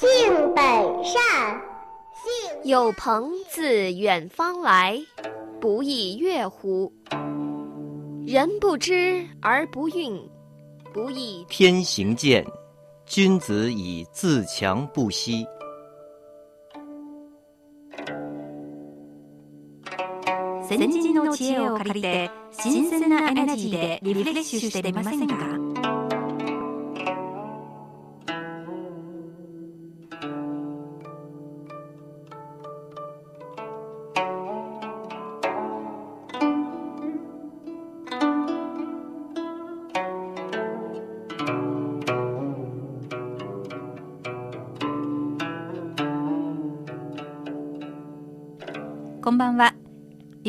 [0.00, 0.64] 性本
[1.04, 1.60] 善。
[2.64, 5.00] 有朋自远方来，
[5.60, 6.92] 不亦乐乎？
[8.26, 10.20] 人不知而不愠，
[10.92, 12.44] 不亦天行健，
[13.04, 15.46] 君子以自强不息。
[20.68, 25.69] 先人の知恵を借りて新鮮なエナジーでリフレッシュしてみませんか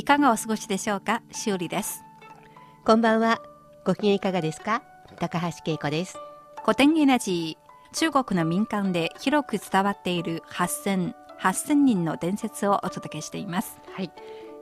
[0.02, 1.22] いかがお過ごしでしょうか？
[1.30, 2.02] 修理です。
[2.84, 3.40] こんばんは。
[3.86, 4.82] ご機嫌いかがですか？
[5.20, 6.18] 高橋恵子です。
[6.64, 13.78] 古典エナジー中国の民間で広く伝わっている8000 8000人の伝説をお届けしています。
[13.92, 14.10] はい。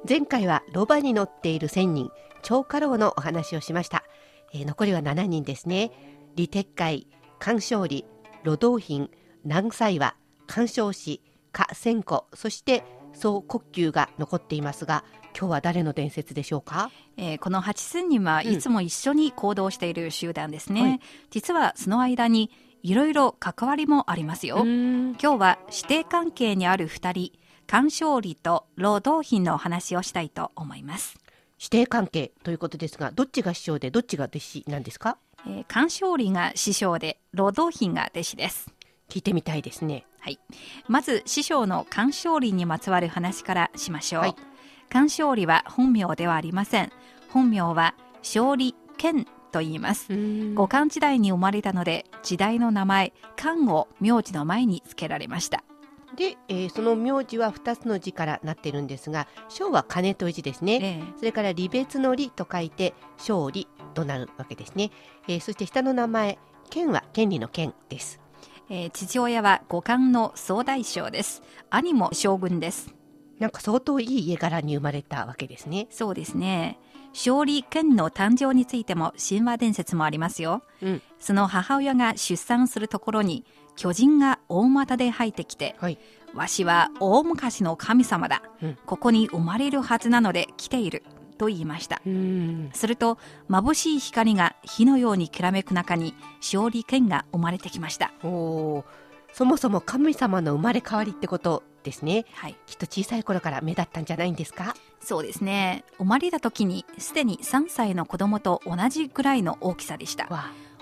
[0.06, 2.10] 前回はロバに乗っている1000人
[2.42, 4.04] 超過労のお話をしました、
[4.52, 5.90] えー、残りは7人ですね。
[6.36, 7.06] 李鉄海
[7.40, 8.04] 菅勝利
[8.44, 9.08] 路道品
[9.44, 15.02] 南西和菅少子加千子そして総呼吸が残っていますが
[15.38, 21.00] 今日は誰の伝説でしょうか、えー、この八千人はいつも一緒に行動している集団ですね、うんはい、
[21.30, 22.50] 実はその間に
[22.82, 24.64] いろいろ関わりもありますよ。
[24.64, 27.32] 今日は師弟関係にある二人
[27.66, 31.18] 鑑賞理と労働品のお話をしたいと思います。
[31.58, 38.72] 師弟関係ということですがどっちが師匠でどっちが弟子なんですか、えー、鑑賞理が師匠で労働品が弟子です。
[39.10, 40.06] 聞いてみたいですね。
[40.20, 40.38] はい。
[40.88, 44.49] まず師匠の鑑賞理にまつわる話からしましょう、はい
[44.90, 46.90] 菅勝利は本名ではありません。
[47.30, 50.08] 本名は勝利健と言います。
[50.54, 55.64] 五漢時代に生まれたので、時代の名前、漢を名字の前に付けられました。
[56.16, 59.10] で、えー、その名字は2つの字からなってるんです。
[59.10, 60.64] が章は金という字です。
[60.64, 64.74] ね、えー、それから離別の利と書いて勝利となるわけです。
[64.74, 64.90] ね、
[65.28, 68.20] えー、そして下の名前剣は権利の剣です、
[68.68, 71.42] えー、父親は五漢の総大将です。
[71.70, 72.99] 兄も将軍です。
[73.40, 75.88] なんか相当いい家柄に生まれたわけですね。
[75.90, 76.78] そうですね。
[77.12, 80.62] 勝利権の誕生についても神話伝説もありますよ。
[80.82, 83.44] うん、その母親が出産するところに
[83.76, 85.98] 巨人が大股で入ってきて、はい、
[86.34, 91.02] わしは大昔の神様だ、うん、ここに生まれるはずなので来ている。
[91.38, 92.02] と言いました。
[92.74, 93.16] すると、
[93.48, 98.12] 眩しい光が火のようにきらめく中に勝利権が生まれてきました。
[98.22, 98.84] お
[99.32, 104.74] そもそも神様の生まれ変わりってことですね、はい、きっと小さい頃から目立ったんじゃないんですか？
[105.00, 105.84] そうですね。
[105.98, 110.28] 生まれた時にすでに3歳の子供と同じぐらいの大きさでした。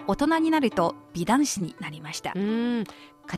[0.07, 2.33] 大人になると美男子になりました。
[2.35, 2.85] 家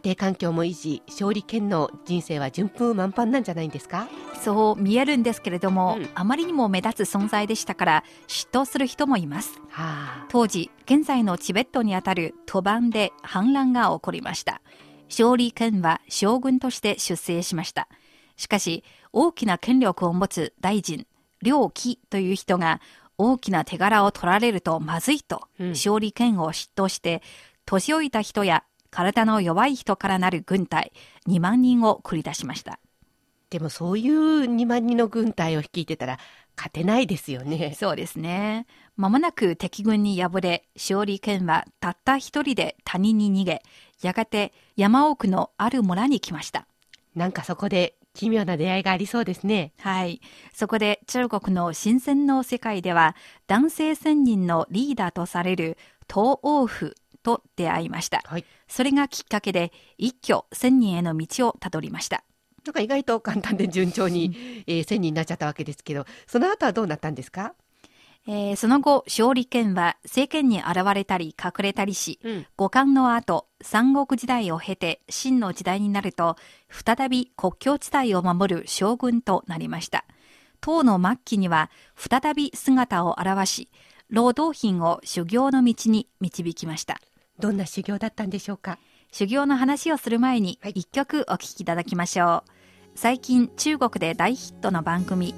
[0.05, 4.07] 庭環境も維持勝利権の人生は順風満帆なんじゃないんですか？
[4.41, 14.63] そう見えるんですけれども、うん、あまりにも目立つ存在でしたから嫉妬する人もいます、はあ、当時現在のチベットにあたる賭盤で反乱が起こりました
[15.11, 17.89] 勝利権は将軍として出世しました。
[18.37, 21.07] しかし、大きな権力を持つ大臣、
[21.43, 22.81] 両貴という人が
[23.19, 27.23] 大きな手柄を取られるとまずいと、勝利権を嫉妬して、
[27.67, 30.93] 年老いた人や体の弱い人からなる軍隊
[31.29, 32.79] 2万人を繰り出しました。
[33.51, 36.19] でもそういう2万人の軍隊を率いてたら
[36.57, 37.75] 勝てないですよね。
[37.79, 38.67] そうですね。
[38.97, 43.63] まもなく敵軍に敗れ、勝利権はたった一人で谷に逃げ、
[44.03, 46.67] やがて山奥のある村に来ました。
[47.15, 49.73] なんかそこで奇妙な出会いがありそうですね。
[49.79, 50.21] はい。
[50.53, 53.15] そこで中国の新鮮の世界では、
[53.47, 58.21] 男性仙人のリーダーとされる東王府と出会いました。
[58.25, 62.25] はい、それがきっかけで一挙千人への道をたどりました。
[62.65, 67.55] なんか意外と簡単で順調に、えー、千人になっちゃったわけですけど、その後はどうなったんですか？
[68.33, 76.37] えー、その後、勝利権は政権に現れたり隠れたりし、うん、五冠の後、三国時代を経て秦の時代になると、
[76.69, 80.05] 再び国境地帯を守る将軍となりました。
[80.61, 83.69] 唐の末期には再び姿を現し、
[84.11, 87.01] 労働品を修行の道に導きました。
[87.41, 88.79] どんな修行だったんでしょうか？
[89.11, 92.51] 修行の話をする前に一曲お聴きいただきましょう、はい、
[92.95, 95.35] 最近中国で大ヒットの番組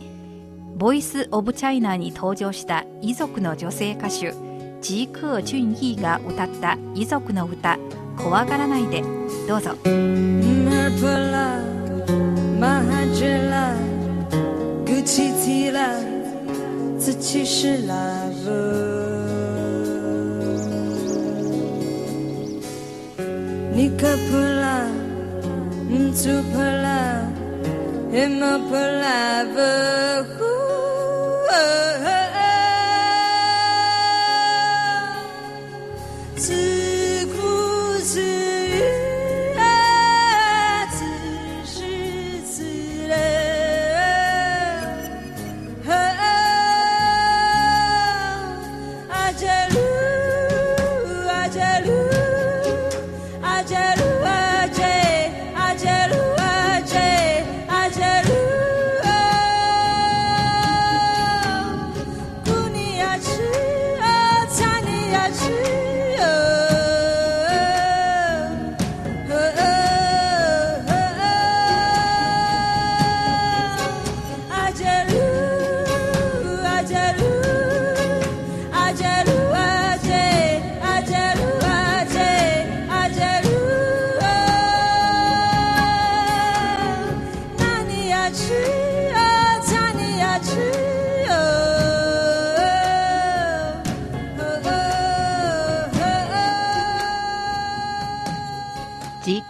[0.82, 4.34] ボイス・オブ・チャイナに登場した遺族の女性歌手
[4.80, 7.78] ジー・クー・ジュンヒーが歌った遺族の歌
[8.18, 9.04] 「怖がらないで」
[9.46, 9.76] どうぞ。
[16.98, 18.50] 自己是 love
[23.72, 24.86] 你可不啦，
[25.88, 27.22] 嗯，就不啦，
[28.12, 30.41] 也么不啦不。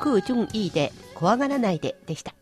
[0.02, 2.34] 空順いいで怖がらないででした。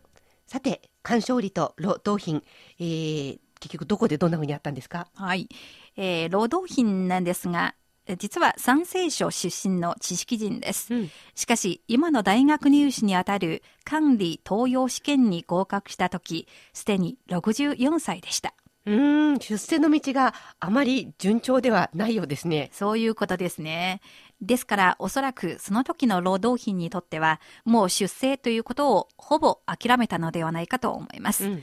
[0.47, 2.43] さて、鑑賞理と労働品、
[2.79, 5.07] えー、結局どこでどんなふうにあったんですか？
[5.15, 5.49] はい、
[5.97, 7.75] えー、労働品なんですが、
[8.19, 18.55] 実は三聖省出身の知識人です、うん、しかし今の大学入試にあたる管理東洋試験に合格した時すでに64歳でした。
[18.87, 18.97] う
[19.35, 22.71] ん出世の道があまり順調ではないようですね。
[22.73, 24.01] そういうことですね
[24.41, 31.47] ですからおそらくその時の労働品にとってはもう出生ということをほぼ諦めたのではないかと思います。
[31.47, 31.63] うん、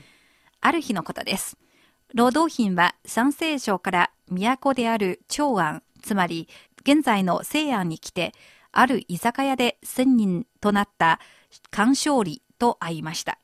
[0.60, 1.56] ある日のことです。
[2.14, 6.48] 労働品は山西省から都である長安、つまり
[6.82, 8.32] 現在の西安に来て、
[8.72, 11.20] ある居酒屋で千人となった
[11.70, 13.38] 鑑賞理と会いました。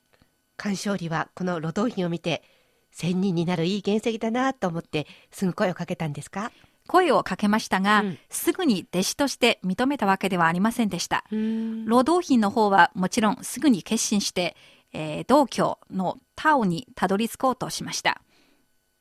[0.57, 2.43] 鑑賞理はこの労働品を見て、
[2.91, 6.53] 千人になるいい原石だなと思ってすぐ声をかけたんですか？
[6.87, 11.25] 声をかけましたが、うん、すぐに弟子として認めたわけではありませんでした。
[11.31, 14.57] 労働品の方はもちろんすぐに決心して、
[14.93, 18.21] えー、道教のタオにたどり着こうとしました。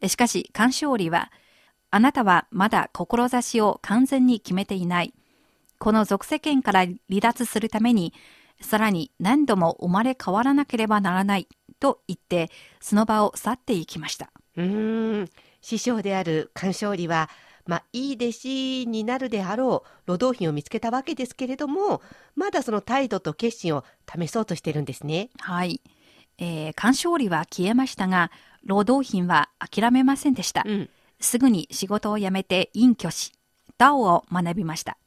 [0.07, 1.31] しかし、鑑賞理は、
[1.91, 5.13] あなたはまだ志を完全に決めていない。
[5.77, 8.13] この属世間から離脱するために、
[8.61, 11.47] さらに何度も生まれ変わらなければならない
[11.79, 12.49] と言って、
[12.79, 14.31] その場を去っていきました。
[14.55, 15.29] うん、
[15.61, 17.29] 師匠である鑑賞理は、
[17.65, 22.01] まあ、いい弟子になるであろう労働品を見つけたわけですけれども
[22.35, 25.29] まだその態度と決心を試そうとしてるんですね。
[25.39, 25.81] はい、
[26.37, 28.31] えー、鑑賞理は消えましたが
[28.65, 30.89] 労働品は諦めませんでした、うん、
[31.19, 33.33] すぐに仕事を辞めて隠居し
[33.77, 34.97] ダオを学びました、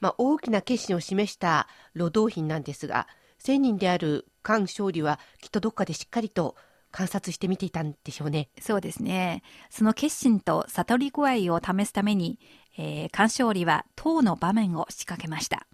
[0.00, 3.06] まあ、大きな決心を示した労働品なんですが
[3.38, 6.56] 仙人である菅勝利はきっとどっかでしっかりと
[6.90, 8.48] 観察してみていたんでしょうね。
[8.60, 9.42] そうですね。
[9.70, 12.38] その決心と悟り具合を試すために、
[12.76, 15.66] えー、鑑賞理は党の場面を仕掛けました。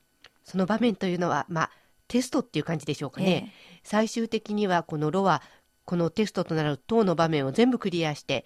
[0.42, 1.70] その場面というのは、まあ、
[2.08, 3.52] テストっていう感じでしょうかね。
[3.74, 5.42] えー、最終的にはこのロは、
[5.84, 8.44] このテストとなる党の場面を全部クリアして、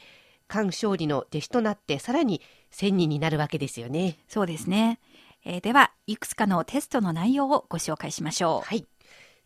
[0.50, 2.40] 菅勝利の弟子となって、さらに
[2.72, 4.18] 1000人になるわけですよね。
[4.28, 5.00] そうですね。
[5.44, 8.66] えー、では、いくつかのテストの内容をご紹介しましょう。
[8.66, 8.86] はい。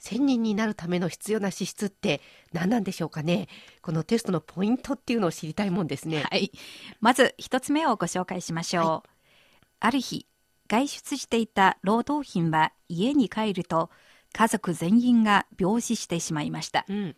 [0.03, 2.21] 1000人になるための必要な資質って
[2.53, 3.49] 何なんでしょうかね
[3.83, 6.25] このテストのポイントっていうのを知りたいもんですね。
[6.29, 6.51] はい。
[7.01, 8.85] まず一つ目をご紹介しましょう。
[8.85, 9.03] はい、
[9.81, 10.27] ある日、
[10.69, 13.91] 外出していた労働品は家に帰ると
[14.33, 16.85] 家族全員が病死してしまいました。
[16.89, 17.17] うん、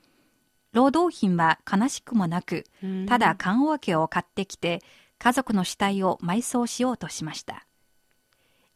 [0.73, 2.65] 労働品は悲しくもなく、
[3.09, 4.83] ただ棺桶を買ってきて
[5.19, 7.67] 家族の死体を埋葬しようとしました。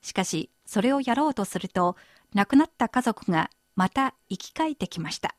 [0.00, 1.96] しかし、それをやろうとすると、
[2.34, 5.36] 亡くなった家族がまた生き返ってきました。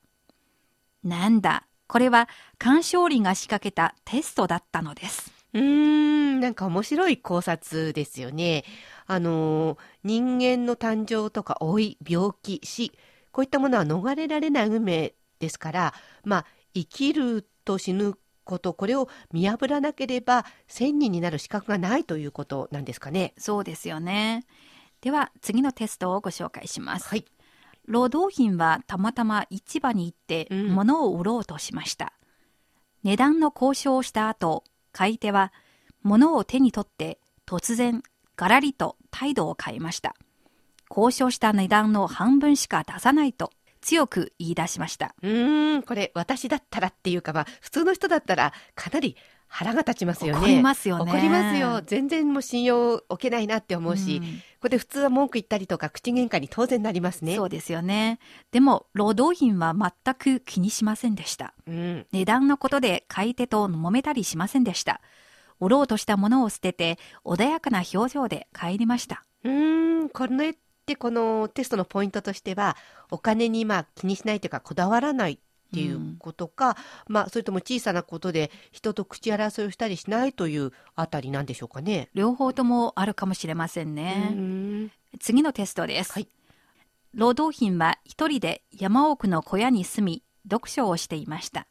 [1.04, 5.34] なんだ、これは鑑賞理が仕掛けたテストだったのです。
[5.54, 8.64] うーん、なんか面白い考察ですよね。
[9.08, 12.94] あの、人間の誕生とか老い、病気、死、
[13.34, 15.94] こういったものは逃れられない運命ですから、
[16.24, 23.34] まあ、生きると死ぬこと、これを見破らなければ、千人になる資格がないということなんですかね。
[23.38, 24.46] そうですよね。
[25.02, 27.08] では次のテストをご紹介します。
[27.10, 27.26] はい、
[27.90, 32.14] 労働品はたまたま市場に行って物を売ろうとしました。
[33.04, 35.52] うん、値段の交渉をした後、買い手は
[36.04, 38.04] 物を手に取って突然
[38.36, 40.16] ガラリと態度を変えました。
[40.90, 45.16] 交渉した値段の半分しか出さないと強く言い出しました。
[45.24, 49.16] うん、これ私だったらっていうか、まあ、普通の人だったらかなり
[49.50, 50.42] 腹が立ちますよね。
[50.42, 51.12] 怒りますよね。
[51.12, 51.82] 怒りますよ。
[51.86, 57.36] 全然もう信用を置けないなって思うし、うん、ここで普通は文句言ったりとか口喧嘩に当然なりますね。
[57.36, 58.20] そうですよね。
[58.52, 61.54] でも、労働品は全く気にしませんでした。
[61.68, 65.02] うん、値段のことで買い手と揉めたりしませんでした。
[65.60, 69.26] 売ろうとしたものを捨てて、穏やかな表情で帰りました。
[69.44, 70.44] うん、この
[70.90, 72.76] でこのテストのポイントとしては
[73.12, 82.10] お金にまあ気にしないというかこだわらないっていうことか、うん、まあ、それとも小さなことで人と口争いをしたりしないというあたりなんでしょうかね。
[82.16, 84.90] 両方ともあるかもしれませんね。
[85.20, 86.14] 次のテストです。
[86.14, 86.28] はい、
[87.14, 91.68] 労働品は一人で山奥の小屋に住み、読書をしていました。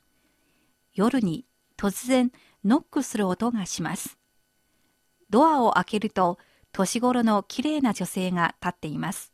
[0.95, 1.45] 夜に
[1.77, 2.31] 突然
[2.65, 4.17] ノックする音がします。
[5.31, 6.39] ドアを開けると
[6.73, 9.33] 年頃の綺麗な女性が立っています。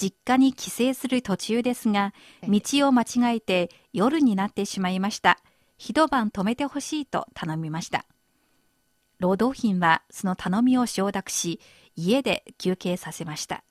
[0.00, 2.14] 実家に帰省する途中ですが、
[2.48, 5.38] 道を間違えて夜になってしまいました。
[5.76, 8.06] 一晩止めてほしいと頼みました。
[9.18, 11.60] 労働品はその頼みを承諾し、
[11.96, 13.62] 家で休憩させました。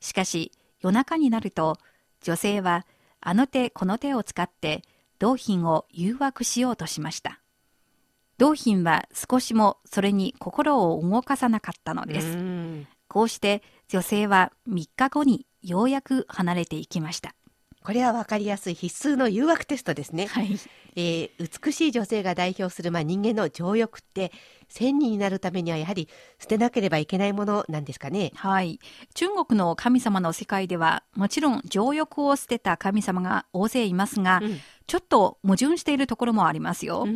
[0.00, 1.76] しかし、夜中になると、
[2.22, 2.86] 女性は
[3.20, 4.82] あの手この手を使って
[5.18, 7.42] 同品を誘惑しようとしました。
[8.38, 12.38] 同品は少しもそれに心を動かさなかったのです。
[13.08, 17.34] こうして女性は3日後にようやく離れていきました。
[17.88, 20.26] これは分かりやすい必須の誘惑テストですね。
[20.26, 20.58] はい、
[20.94, 24.30] えー、美しい女性が代表する、まあ、人間の情欲って
[24.68, 28.32] 千人になるためにはやはり捨てなければいけないものなんですかね。
[28.34, 28.78] はい。
[29.14, 37.06] 中国の神様の世界ではもちろん情欲を捨てた神様が大勢いますが、うんちょっと矛盾しているところもありますよ。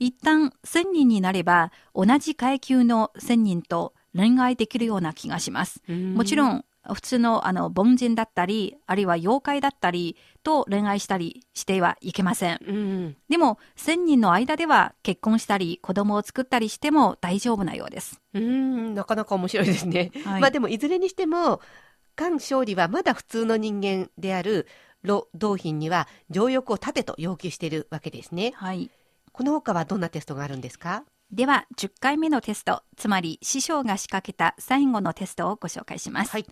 [0.00, 5.82] 一旦1000人になれば同じ階級の1000人と恋愛できるような気がします。
[5.88, 13.16] もちろん普通のあの凡人だったり、あるいは妖怪だったりと恋愛したりしてはいけません。
[13.28, 18.20] でも、1000人の間では結婚したり、子供を作ったりしても大丈夫なようです。
[18.32, 20.10] うん、なかなか面白いですね。
[20.24, 21.60] はい、まあでも、いずれにしても、
[22.18, 24.66] 菅勝利はまだ普通の人間である
[25.02, 28.52] ロ同品には条欲を立てと要求しているわけですね。
[28.56, 28.90] はい。
[29.32, 31.04] この他はどんなテストがあるんですか？
[31.32, 36.32] では、10回目のテスト、つまり師匠が仕掛けた最後のテストをご紹介します。
[36.32, 36.46] はい。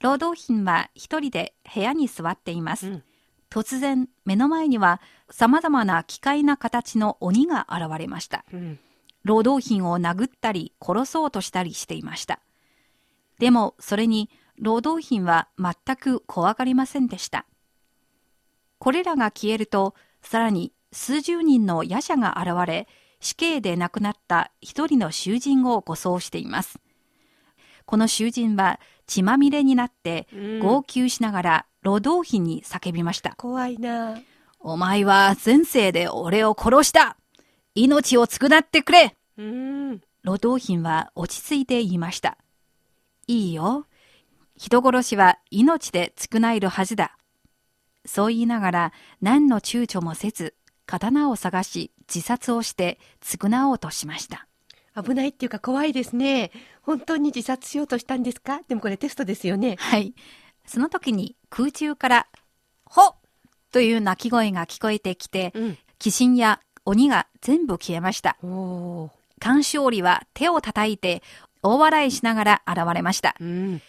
[0.00, 2.88] 労働品は一人で部屋に座っています。
[2.88, 3.02] うん、
[3.48, 5.00] 突然、目の前には
[5.30, 8.44] 様々な奇怪な形の鬼が現れました。
[8.52, 8.78] うん、
[9.24, 12.40] 労働品を殴ったり殺そうとしたりしていました。
[13.38, 17.46] でも、それに労働品は全く怖がりませんでした。
[18.78, 22.88] これらが消えると、さらに数十人の夜叉が現れ、
[23.20, 26.78] 死刑で亡くなった一人の囚人を護送しています。
[27.84, 30.26] この囚人は血まみれになって
[30.60, 33.34] 号泣しながら労働費に叫びました。
[33.36, 34.18] 怖いな。
[34.58, 37.16] お前は前世で俺を殺した
[37.74, 39.14] 命を償ってくれ
[40.22, 42.36] 労働品は落ち着いて言いました。
[43.28, 43.86] いいよ。
[44.56, 47.16] 人殺しは命で償えるはずだ。
[48.04, 50.54] そう言いながら何の躊躇もせず
[50.86, 54.46] 刀を探し自殺をして償おうとしました。
[55.00, 56.50] 危ないっていうか怖いですね。
[56.80, 58.60] 本当に自殺しようとしたんですか？
[58.68, 59.76] でもこれテストですよね。
[59.78, 60.14] はい。
[60.64, 62.26] その時に空中から、
[62.84, 63.14] ほ
[63.72, 68.38] という鳴き声が聞こえてきて、うん、鬼神や鬼が全部消えました。
[69.38, 71.22] 鑑賞理は手を叩いて
[71.62, 73.34] 大笑いしながら現れました。
[73.38, 73.82] うん、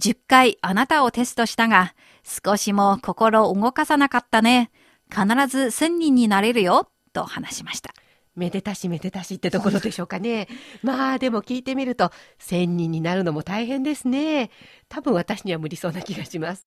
[0.00, 4.70] 10回あなたをテストしたが、少しも心を動かさなかったね。
[5.14, 6.88] 必ず1000人になれるよ。
[7.12, 7.94] と話しました。
[8.34, 10.48] めでたしめでたしってところでしょうかね。
[10.82, 14.50] まあでも聞いてみると、1000人になるのも大変ですね。
[14.88, 16.66] 多分私には無理そうな気がします。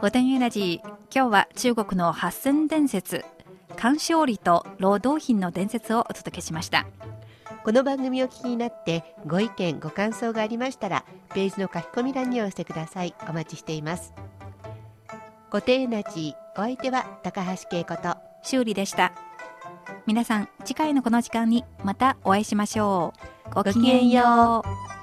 [0.00, 3.24] 古典エナジー、今日は中国の八千伝説、
[3.76, 6.86] 鑑賞理と労働品の伝説をお届けしました。
[7.66, 11.04] この番組を聞きになってご意見ご感想がありましたら
[11.34, 13.12] ページの書き込み欄にお寄せください。
[13.28, 14.14] お待ちしています。
[15.50, 19.12] 固定エナジーお相手は高橋恵子と修理でした。
[20.06, 23.12] 皆さん次回のこの時間にまたお会いしましょ
[23.50, 23.50] う。
[23.52, 24.95] ごきげんよう